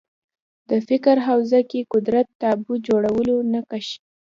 د 0.69 0.71
فکر 0.87 1.15
حوزه 1.27 1.61
کې 1.69 1.87
قدرت 1.93 2.27
تابو 2.41 2.73
جوړولو 2.87 3.35
نقش 3.53 3.87